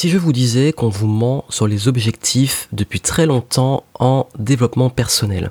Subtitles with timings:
[0.00, 4.88] Si je vous disais qu'on vous ment sur les objectifs depuis très longtemps en développement
[4.88, 5.50] personnel,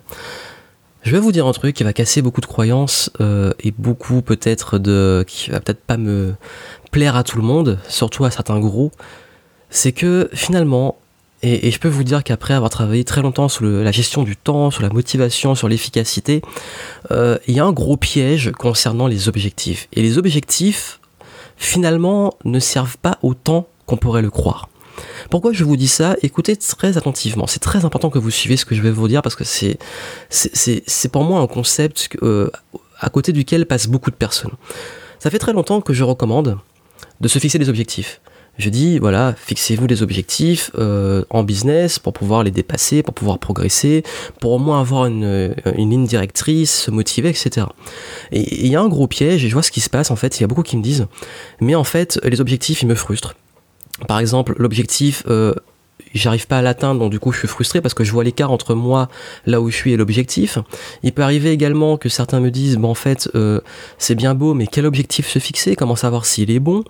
[1.03, 4.23] je vais vous dire un truc qui va casser beaucoup de croyances euh, et beaucoup
[4.23, 6.33] peut-être de qui va peut-être pas me
[6.89, 8.91] plaire à tout le monde, surtout à certains gros,
[9.70, 10.97] c'est que finalement
[11.44, 14.72] et, je peux vous dire qu'après avoir travaillé très longtemps sur la gestion du temps,
[14.72, 16.41] sur la motivation, sur l'efficacité,
[17.12, 19.88] euh, il y a un gros piège concernant les objectifs.
[19.94, 21.00] Et les objectifs,
[21.55, 24.70] finalement, ne servent pas autant qu'on pourrait le croire.
[25.31, 26.16] Pourquoi je vous dis ça?
[26.21, 27.48] Écoutez très attentivement.
[27.48, 29.79] C'est très important que vous suivez ce que je vais vous dire parce que c'est
[30.29, 32.52] c'est pour moi un concept euh,
[32.99, 34.52] à côté duquel passent beaucoup de personnes.
[35.20, 36.57] Ça fait très longtemps que je recommande
[37.20, 38.21] de se fixer des objectifs.
[38.57, 43.40] Je dis, voilà, fixez-vous des objectifs euh, en business pour pouvoir les dépasser, pour pouvoir
[43.40, 44.03] progresser,
[44.41, 47.67] pour au moins avoir une, une ligne directrice, se motiver, etc.
[48.34, 50.17] Et il y a un gros piège, et je vois ce qui se passe en
[50.17, 51.07] fait, il y a beaucoup qui me disent,
[51.62, 53.35] mais en fait, les objectifs, ils me frustrent.
[54.08, 55.53] Par exemple, l'objectif, euh,
[56.13, 58.51] j'arrive pas à l'atteindre, donc du coup je suis frustré parce que je vois l'écart
[58.51, 59.10] entre moi,
[59.46, 60.57] là où je suis et l'objectif.
[61.04, 63.62] Il peut arriver également que certains me disent, bon en fait euh,
[63.98, 65.76] c'est bien beau, mais quel objectif se fixer?
[65.76, 66.84] Comment savoir s'il est bon?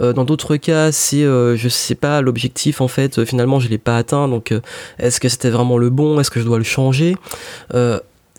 [0.00, 3.78] Euh, Dans d'autres cas, c'est euh, je sais pas l'objectif en fait finalement je l'ai
[3.78, 4.52] pas atteint, donc
[4.98, 6.20] est-ce que c'était vraiment le bon?
[6.20, 7.16] Est-ce que je dois le changer?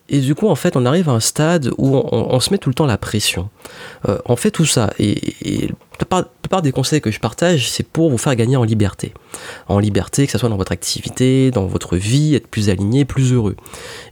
[0.10, 2.70] Et du coup, en fait, on arrive à un stade où on, se met tout
[2.70, 3.50] le temps la pression.
[4.08, 4.92] Euh, on fait tout ça.
[5.00, 5.70] Et,
[6.00, 9.14] la, plupart, des conseils que je partage, c'est pour vous faire gagner en liberté.
[9.68, 13.34] En liberté, que ce soit dans votre activité, dans votre vie, être plus aligné, plus
[13.34, 13.58] heureux.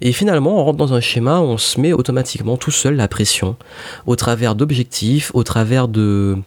[0.02, 3.08] Et finalement, on rentre dans un schéma où on se met automatiquement tout seul la
[3.08, 3.56] pression,
[4.06, 6.38] au travers d'objectifs, au travers de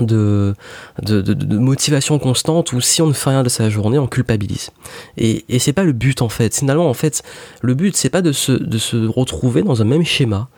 [0.00, 0.54] de,
[1.02, 4.70] de, motivation constante où si on ne fait rien de sa journée, on culpabilise.
[5.16, 6.54] Et, et c'est pas le but en fait.
[6.54, 7.22] Finalement, en fait,
[7.62, 10.48] le but c'est pas de se, de se retrouver dans un même schéma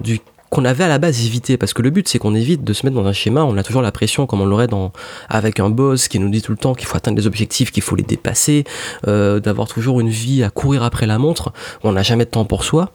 [0.00, 0.20] du
[0.54, 2.86] qu'on avait à la base évité parce que le but c'est qu'on évite de se
[2.86, 4.92] mettre dans un schéma on a toujours la pression comme on l'aurait dans
[5.28, 7.82] avec un boss qui nous dit tout le temps qu'il faut atteindre des objectifs qu'il
[7.82, 8.62] faut les dépasser
[9.08, 12.44] euh, d'avoir toujours une vie à courir après la montre on n'a jamais de temps
[12.44, 12.92] pour soi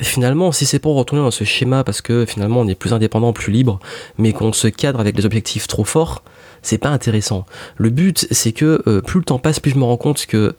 [0.00, 3.32] finalement, si c'est pour retourner dans ce schéma parce que finalement on est plus indépendant,
[3.32, 3.80] plus libre,
[4.18, 6.22] mais qu'on se cadre avec des objectifs trop forts,
[6.62, 7.46] c'est pas intéressant.
[7.76, 10.54] Le but, c'est que euh, plus le temps passe, plus je me rends compte que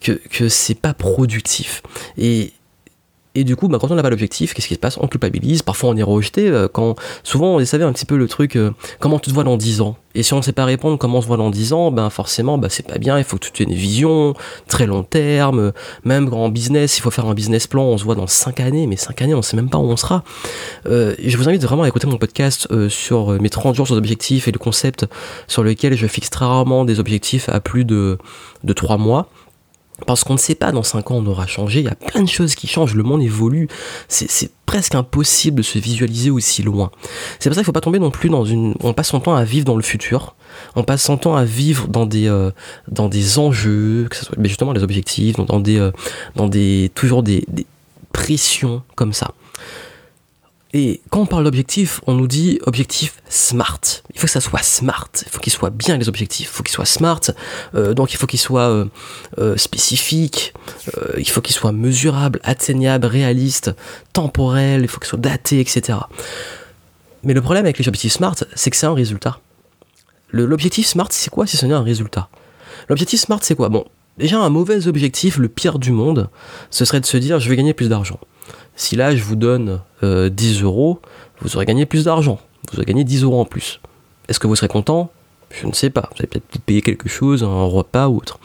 [0.00, 1.82] que, c'est pas productif.
[3.38, 4.98] Et du coup, bah, quand on n'a pas l'objectif, qu'est-ce qui se passe?
[5.00, 6.48] On culpabilise, parfois on est rejeté.
[6.48, 6.66] Euh,
[7.22, 9.80] souvent, vous savez un petit peu le truc, euh, comment tu te vois dans 10
[9.80, 9.96] ans?
[10.16, 12.10] Et si on ne sait pas répondre comment on se voit dans 10 ans, ben
[12.10, 14.34] forcément, bah, c'est pas bien, il faut que tu aies une vision,
[14.66, 15.72] très long terme,
[16.02, 18.88] même en business, il faut faire un business plan, on se voit dans 5 années,
[18.88, 20.24] mais 5 années, on ne sait même pas où on sera.
[20.86, 24.48] Euh, je vous invite vraiment à écouter mon podcast sur mes 30 jours sur objectifs
[24.48, 25.06] et le concept
[25.46, 28.18] sur lequel je fixe très rarement des objectifs à plus de,
[28.64, 29.28] de 3 mois
[30.06, 32.22] parce qu'on ne sait pas dans 5 ans on aura changé, il y a plein
[32.22, 33.68] de choses qui changent, le monde évolue,
[34.08, 36.90] c'est presque impossible de se visualiser aussi loin.
[37.38, 38.74] C'est pour ça qu'il ne faut pas tomber non plus dans une...
[38.80, 40.34] On passe son temps à vivre dans le futur,
[40.76, 42.50] on passe son temps à vivre dans des, euh,
[42.88, 45.90] dans des enjeux, que ce soit justement des objectifs, dans des, euh,
[46.36, 47.44] dans des toujours des
[48.12, 49.32] pressions comme ça.
[50.74, 53.80] Et quand on parle d'objectif, on nous dit objectif smart.
[54.12, 55.08] Il faut que ça soit smart.
[55.22, 56.50] Il faut qu'il soit bien les objectifs.
[56.50, 57.20] Il faut qu'il soit smart.
[57.74, 58.84] Euh, donc il faut qu'il soit euh,
[59.38, 60.52] euh, spécifique.
[61.16, 63.70] il faut qu'il soit mesurable, atteignable, réaliste,
[64.12, 64.82] temporel.
[64.82, 65.98] Il faut qu'il soit daté, etc.
[67.24, 69.40] Mais le problème avec les objectifs smart, c'est que c'est un résultat.
[70.30, 72.28] L'objectif smart, c'est quoi si ce n'est un résultat?
[72.90, 73.70] L'objectif smart, c'est quoi?
[73.70, 73.86] Bon,
[74.18, 76.28] déjà un mauvais objectif, le pire du monde,
[76.70, 78.20] ce serait de se dire je vais gagner plus d'argent.
[78.76, 81.00] Si là je vous donne 10 euh, euros,
[81.40, 82.38] vous aurez gagné plus d'argent.
[82.70, 83.80] Vous aurez gagné 10 euros en plus.
[84.28, 85.10] Est-ce que vous serez content?
[85.50, 86.10] Je ne sais pas.
[86.10, 88.38] Vous allez peut-être payer quelque chose, un repas ou autre.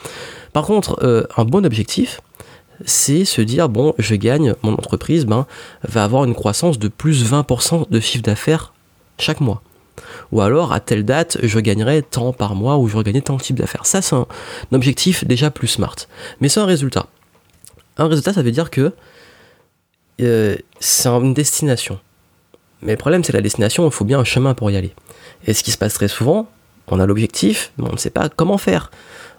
[0.54, 2.22] Par contre, euh, un bon objectif,
[2.86, 5.46] c'est se dire bon, je gagne, mon entreprise ben,
[5.84, 8.74] va avoir une croissance de plus 20% de chiffre d'affaires
[9.18, 9.62] chaque mois.
[10.32, 13.44] Ou alors, à telle date, je gagnerai tant par mois ou je regagnerai tant de
[13.44, 13.86] chiffre d'affaires.
[13.86, 14.28] Ça, c'est un,
[14.72, 15.96] objectif déjà plus smart.
[16.42, 17.08] Mais c'est un résultat.
[17.98, 18.94] Un résultat, ça veut dire que
[20.22, 22.00] euh, c'est une destination.
[22.82, 24.94] Mais le problème, c'est la destination, il faut bien un chemin pour y aller.
[25.48, 26.48] Et ce qui se passe très souvent,
[26.88, 28.92] on a l'objectif, mais on ne sait pas comment faire.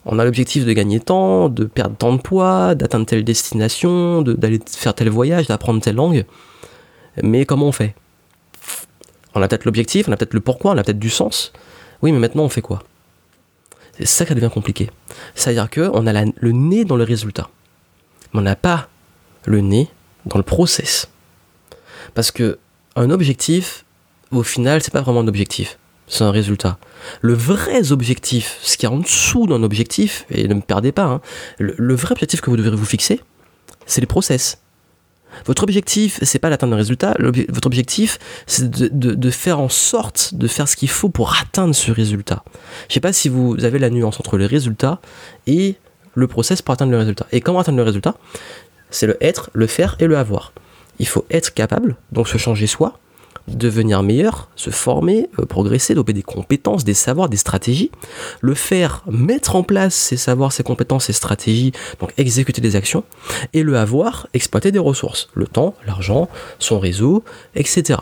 [0.07, 4.61] On a l'objectif de gagner temps, de perdre tant de poids, d'atteindre telle destination, d'aller
[4.67, 6.25] faire tel voyage, d'apprendre telle langue.
[7.23, 7.95] Mais comment on fait?
[9.35, 11.53] On a peut-être l'objectif, on a peut-être le pourquoi, on a peut-être du sens.
[12.03, 12.83] Oui, mais maintenant on fait quoi?
[13.99, 14.91] C'est ça qui devient compliqué.
[15.35, 17.49] C'est-à-dire qu'on a le nez dans le résultat.
[18.33, 18.89] Mais on n'a pas
[19.47, 19.89] le nez
[20.27, 21.09] dans le process.
[22.15, 22.59] Parce que
[22.97, 23.85] un objectif,
[24.31, 26.79] au final, c'est pas vraiment un objectif, c'est un résultat.
[27.21, 31.05] Le vrai objectif, ce qui est en dessous d'un objectif, et ne me perdez pas,
[31.05, 31.21] hein,
[31.59, 33.21] le, vrai objectif que vous devrez vous fixer,
[33.87, 34.59] c'est les process.
[35.47, 37.17] Votre objectif, c'est pas d'atteindre un résultat.
[37.19, 41.91] Votre objectif, c'est de, faire en sorte de faire ce qu'il faut pour atteindre ce
[41.91, 42.45] résultat.
[42.89, 45.01] Je sais pas si vous avez la nuance entre le résultat
[45.47, 45.77] et
[46.15, 47.27] le process pour atteindre le résultat.
[47.33, 48.15] Et comment atteindre le résultat?
[48.91, 50.53] C'est le être, le faire et le avoir.
[50.99, 52.99] Il faut être capable, donc se changer soi,
[53.49, 57.91] devenir meilleur, se former, euh, progresser, développer des compétences, des savoirs, des stratégies,
[58.41, 63.05] le faire, mettre en place ces savoirs, ces compétences, ces stratégies, donc exécuter des actions,
[63.53, 67.23] et le avoir, exploiter des ressources, le temps, l'argent, son réseau,
[67.55, 68.01] etc.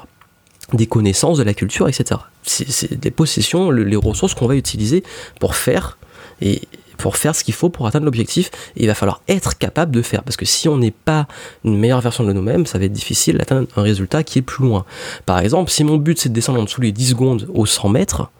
[0.72, 2.20] Des connaissances, de la culture, etc.
[2.44, 5.02] C'est des possessions, les ressources qu'on va utiliser
[5.38, 5.98] pour faire
[6.40, 6.62] et
[7.02, 8.52] pour faire ce qu'il faut pour atteindre l'objectif.
[8.76, 10.22] il va falloir être capable de faire.
[10.22, 11.26] Parce que si on n'est pas
[11.64, 14.64] une meilleure version de nous-mêmes, ça va être difficile d'atteindre un résultat qui est plus
[14.64, 14.84] loin.
[15.26, 17.88] Par exemple, si mon but c'est de descendre en dessous les 10 secondes aux 100
[17.88, 18.30] mètres,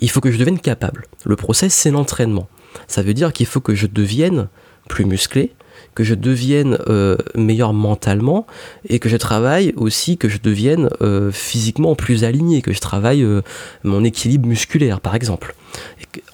[0.00, 1.06] il faut que je devienne capable.
[1.24, 2.46] Le process, c'est l'entraînement.
[2.88, 4.48] Ça veut dire qu'il faut que je devienne
[4.90, 5.54] plus musclé,
[5.94, 8.46] que je devienne euh, meilleur mentalement
[8.86, 13.22] et que je travaille aussi, que je devienne euh, physiquement plus aligné, que je travaille
[13.22, 13.40] euh,
[13.82, 15.54] mon équilibre musculaire par exemple.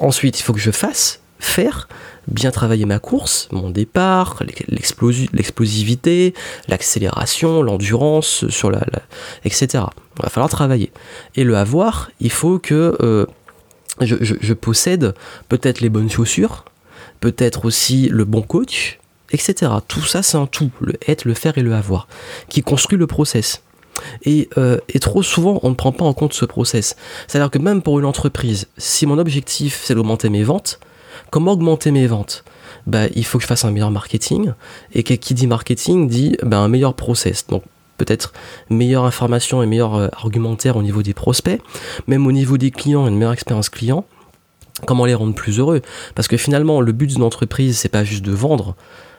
[0.00, 1.88] ensuite, il faut que je fasse faire,
[2.28, 6.34] bien travailler ma course, mon départ, l'explosivité,
[6.69, 8.82] l'accélération, l'endurance, sur la,
[9.44, 9.84] etc.
[10.19, 10.92] Il va falloir travailler.
[11.34, 13.26] Et le avoir, il faut que euh,
[14.00, 15.14] je, possède
[15.48, 16.64] peut-être les bonnes chaussures,
[17.20, 18.98] peut-être aussi le bon coach,
[19.32, 19.72] etc.
[19.88, 22.06] Tout ça, c'est un tout, le être, le faire et le avoir,
[22.48, 23.62] qui construit le process.
[24.22, 26.96] Et, euh, et, trop souvent, on ne prend pas en compte ce process.
[27.26, 30.81] C'est-à-dire que même pour une entreprise, si mon objectif c'est d'augmenter mes ventes,
[31.30, 32.44] Comment augmenter mes ventes
[32.86, 34.52] bah, Il faut que je fasse un meilleur marketing.
[34.94, 37.46] Et qui dit marketing dit bah, un meilleur process.
[37.46, 37.62] Donc
[38.00, 38.32] peut-être
[38.70, 41.60] meilleure information et meilleur euh, argumentaire au niveau des prospects,
[42.06, 44.06] même au niveau des clients, une meilleure expérience client.
[44.86, 45.82] Comment les rendre plus heureux?
[46.14, 48.74] Parce que finalement, le but d'une entreprise, c'est pas juste de vendre,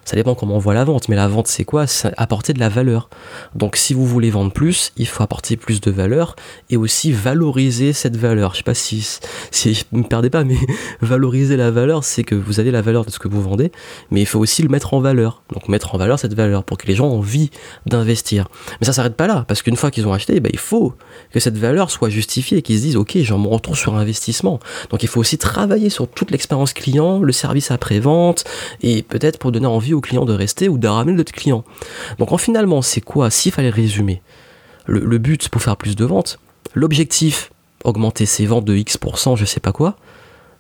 [0.06, 1.88] ça dépend comment on voit la vente, mais la vente c'est quoi?
[1.88, 3.10] C'est apporter de la valeur.
[3.56, 6.36] Donc si vous voulez vendre plus, il faut apporter plus de valeur
[6.70, 8.54] et aussi valoriser cette valeur.
[8.54, 9.20] Je sais pas si,
[9.52, 10.58] si me perdais pas, mais
[11.02, 13.72] valoriser la valeur, c'est que vous avez la valeur de ce que vous vendez,
[14.10, 15.44] mais il faut aussi le mettre en valeur.
[15.54, 17.52] Donc mettre en valeur cette valeur pour que les gens aient envie
[17.86, 18.48] d'investir.
[18.80, 20.94] Mais ça s'arrête pas là, parce qu'une fois qu'ils ont acheté, bah, il faut
[21.32, 24.60] que cette valeur soit justifiée, qu'ils se disent ok, j'en me retourne sur investissement.
[24.90, 28.44] Donc il faut aussi travailler sur toute l'expérience client, le service après-vente,
[28.82, 31.64] et peut-être pour donner envie aux clients de rester ou de ramener d'autres clients.
[32.20, 34.22] Donc en finalement, c'est quoi S'il fallait résumer,
[34.86, 36.40] le, but pour faire plus de ventes,
[36.74, 37.52] l'objectif,
[37.84, 39.96] augmenter ses ventes de X%, je sais pas quoi,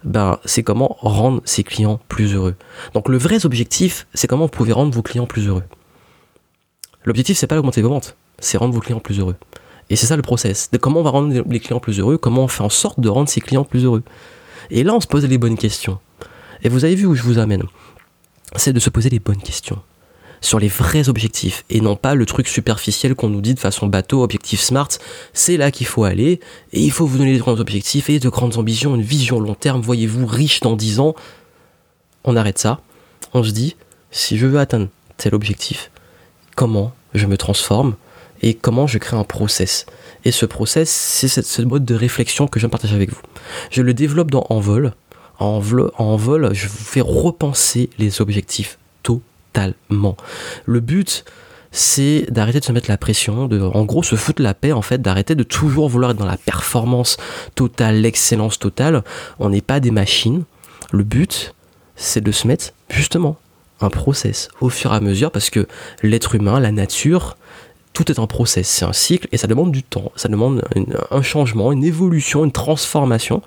[0.04, 2.56] ben, c'est comment rendre ses clients plus heureux.
[2.94, 5.64] Donc le vrai objectif, c'est comment vous pouvez rendre vos clients plus heureux.
[7.06, 9.36] L'objectif, c'est pas augmenter vos ventes, c'est rendre vos clients plus heureux.
[9.90, 10.72] Et c'est ça le process.
[10.72, 13.10] De comment on va rendre les clients plus heureux, comment on fait en sorte de
[13.10, 14.04] rendre ses clients plus heureux.
[14.70, 16.00] Et là, on se pose les bonnes questions.
[16.64, 17.64] Et vous avez vu où je vous amène
[18.56, 19.80] c'est de se poser les bonnes questions
[20.42, 23.88] sur les vrais objectifs et non pas le truc superficiel qu'on nous dit de façon
[23.88, 24.90] bateau, objectif smart,
[25.34, 26.40] c'est là qu'il faut aller
[26.74, 29.54] et il faut vous donner des grands objectifs et de grandes ambitions, une vision long
[29.54, 31.16] terme, voyez-vous riche dans 10 ans.
[32.24, 32.82] On arrête ça,
[33.34, 33.76] on se dit,
[34.10, 35.92] si je veux atteindre tel objectif,
[36.56, 37.96] comment je me transforme
[38.42, 39.86] et comment je crée un process?
[40.26, 43.22] Et ce process, c'est ce mode de réflexion que je partage avec vous.
[43.70, 44.94] Je le développe dans Envol,
[45.42, 50.16] en vol, je vous fais repenser les objectifs totalement.
[50.66, 51.26] Le but,
[51.72, 54.82] c'est d'arrêter de se mettre la pression, de en gros se foutre la paix en
[54.82, 57.18] fait, d'arrêter de toujours vouloir être dans la performance
[57.56, 59.04] totale, l'excellence totale.
[59.40, 60.44] On n'est pas des machines.
[60.92, 61.56] Le but,
[61.96, 63.38] c'est de se mettre justement
[63.80, 65.68] un process au fur et à mesure parce que
[66.04, 67.38] l'être humain, la nature,
[67.94, 70.64] tout est un process, c'est un cycle et ça demande du temps, ça demande
[71.12, 73.42] un changement, une évolution, une transformation.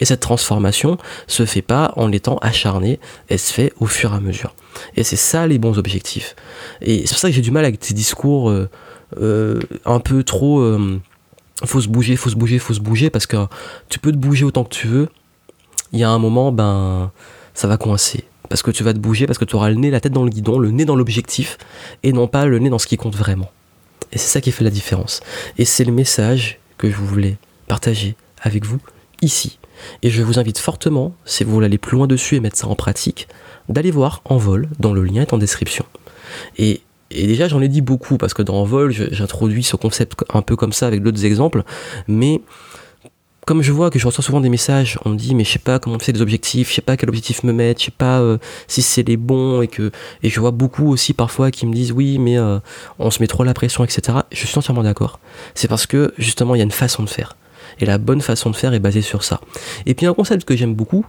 [0.00, 4.16] Et cette transformation se fait pas en étant acharné, elle se fait au fur et
[4.16, 4.54] à mesure.
[4.96, 6.34] Et c'est ça les bons objectifs.
[6.80, 8.70] Et c'est pour ça que j'ai du mal avec ces discours euh,
[9.20, 11.00] euh, un peu trop euh,
[11.64, 13.36] faut se bouger, faut se bouger, faut se bouger parce que
[13.88, 15.08] tu peux te bouger autant que tu veux.
[15.92, 17.10] Il y a un moment, ben
[17.52, 19.90] ça va coincer parce que tu vas te bouger, parce que tu auras le nez,
[19.90, 21.56] la tête dans le guidon, le nez dans l'objectif,
[22.02, 23.50] et non pas le nez dans ce qui compte vraiment.
[24.12, 25.20] Et c'est ça qui fait la différence.
[25.58, 27.36] Et c'est le message que je voulais
[27.68, 28.80] partager avec vous
[29.22, 29.58] ici.
[30.02, 32.68] Et je vous invite fortement, si vous voulez aller plus loin dessus et mettre ça
[32.68, 33.28] en pratique,
[33.68, 35.84] d'aller voir En vol, dont le lien est en description.
[36.58, 40.42] Et, déjà, j'en ai dit beaucoup, parce que dans En vol, j'introduis ce concept un
[40.42, 41.62] peu comme ça avec d'autres exemples,
[42.08, 42.40] mais
[43.50, 45.58] comme je vois que je reçois souvent des messages, on me dit mais je sais
[45.58, 48.20] pas comment fixer des objectifs, je sais pas quel objectif me mettre, je sais pas
[48.20, 48.38] euh,
[48.68, 49.90] si c'est les bons et que
[50.22, 52.60] et je vois beaucoup aussi parfois qui me disent oui mais euh,
[53.00, 54.18] on se met trop la pression etc.
[54.30, 55.18] Je suis entièrement d'accord.
[55.56, 57.36] C'est parce que justement il y a une façon de faire
[57.80, 59.40] et la bonne façon de faire est basée sur ça.
[59.84, 61.04] Et puis un concept que j'aime beaucoup,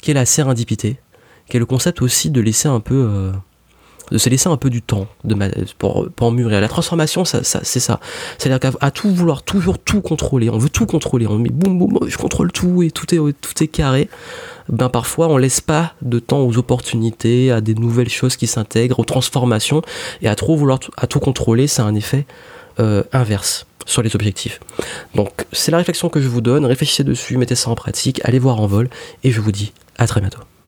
[0.00, 1.00] qui est la sérendipité,
[1.48, 3.32] qui est le concept aussi de laisser un peu euh,
[4.10, 5.36] de se laisser un peu du temps de
[5.78, 6.60] pour, pour mûrir.
[6.60, 8.00] La transformation, ça, ça c'est ça.
[8.38, 11.98] C'est-à-dire qu'à tout vouloir toujours tout contrôler, on veut tout contrôler, on met boum boum,
[12.08, 14.08] je contrôle tout et tout est, tout est carré.
[14.68, 18.98] Ben parfois on laisse pas de temps aux opportunités, à des nouvelles choses qui s'intègrent,
[18.98, 19.82] aux transformations,
[20.22, 22.26] et à trop vouloir à tout contrôler, ça a un effet
[22.78, 24.60] euh, inverse sur les objectifs.
[25.14, 28.38] Donc c'est la réflexion que je vous donne, réfléchissez dessus, mettez ça en pratique, allez
[28.38, 28.88] voir en vol,
[29.24, 30.40] et je vous dis à très bientôt.